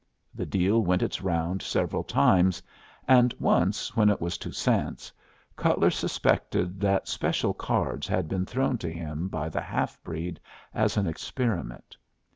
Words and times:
The 0.33 0.47
deal 0.47 0.81
went 0.81 1.03
its 1.03 1.21
round 1.21 1.61
several 1.61 2.03
times, 2.03 2.63
and 3.07 3.35
once, 3.39 3.95
when 3.95 4.09
it 4.09 4.19
was 4.19 4.35
Toussaint's, 4.39 5.11
Cutler 5.55 5.91
suspected 5.91 6.79
that 6.79 7.07
special 7.07 7.53
cards 7.53 8.07
had 8.07 8.27
been 8.27 8.47
thrown 8.47 8.79
to 8.79 8.89
him 8.91 9.27
by 9.27 9.47
the 9.47 9.61
half 9.61 10.01
breed 10.03 10.39
as 10.73 10.97
an 10.97 11.05
experiment. 11.05 11.97